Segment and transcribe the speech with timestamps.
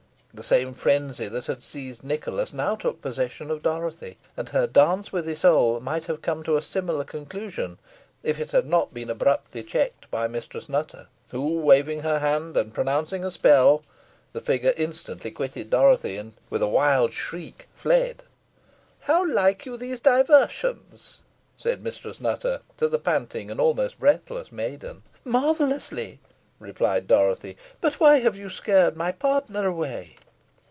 [0.33, 5.11] The same frenzy that had seized Nicholas now took possession of Dorothy, and her dance
[5.11, 7.77] with Isole might have come to a similar conclusion,
[8.23, 12.73] if it had not been abruptly checked by Mistress Nutter, who, waving her hand, and
[12.73, 13.83] pronouncing a spell,
[14.31, 18.23] the figure instantly quitted Dorothy, and, with a wild shriek, fled.
[19.01, 21.19] "How like you these diversions?"
[21.57, 25.03] said Mistress Nutter to the panting and almost breathless maiden.
[25.25, 26.19] "Marvellously,"
[26.57, 30.15] replied Dorothy; "but why have you scared my partner away?"